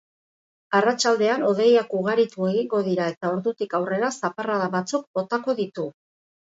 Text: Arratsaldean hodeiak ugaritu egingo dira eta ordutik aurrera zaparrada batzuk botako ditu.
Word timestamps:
Arratsaldean 0.79 1.45
hodeiak 1.49 1.93
ugaritu 1.99 2.49
egingo 2.49 2.81
dira 2.89 3.07
eta 3.15 3.33
ordutik 3.37 3.79
aurrera 3.83 4.13
zaparrada 4.19 4.75
batzuk 4.81 5.09
botako 5.21 5.61
ditu. 5.65 5.91